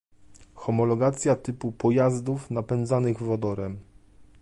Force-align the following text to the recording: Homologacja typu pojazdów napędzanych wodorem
Homologacja 0.55 1.35
typu 1.35 1.71
pojazdów 1.71 2.51
napędzanych 2.51 3.17
wodorem 3.23 3.79